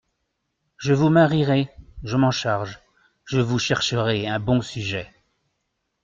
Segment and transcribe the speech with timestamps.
[0.77, 1.69] Je vous marierai…
[2.03, 2.79] je m’en charge…
[3.23, 5.13] je vous chercherai un bon sujet…